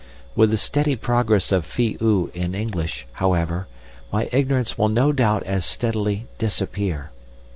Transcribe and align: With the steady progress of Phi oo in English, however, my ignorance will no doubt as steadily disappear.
With 0.35 0.49
the 0.49 0.57
steady 0.57 0.95
progress 0.95 1.51
of 1.51 1.63
Phi 1.63 1.95
oo 2.01 2.31
in 2.33 2.55
English, 2.55 3.05
however, 3.11 3.67
my 4.11 4.27
ignorance 4.31 4.75
will 4.75 4.89
no 4.89 5.11
doubt 5.11 5.43
as 5.43 5.63
steadily 5.63 6.25
disappear. 6.39 7.11